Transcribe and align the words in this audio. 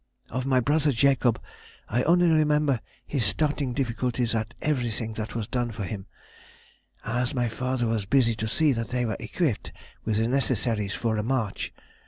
Of 0.31 0.47
my 0.47 0.59
brother 0.59 0.91
Jacob 0.91 1.39
I 1.87 2.01
only 2.05 2.25
remember 2.27 2.79
his 3.05 3.23
starting 3.23 3.71
difficulties 3.71 4.33
at 4.33 4.55
everything 4.59 5.13
that 5.13 5.35
was 5.35 5.47
done 5.47 5.69
for 5.69 5.83
him, 5.83 6.07
as 7.05 7.35
my 7.35 7.47
father 7.47 7.85
was 7.85 8.07
busy 8.07 8.33
to 8.37 8.47
see 8.47 8.71
that 8.71 8.87
they 8.89 9.05
were 9.05 9.17
equipped 9.19 9.71
with 10.03 10.15
the 10.17 10.27
necessaries 10.27 10.95
for 10.95 11.17
a 11.17 11.23
march.... 11.23 11.71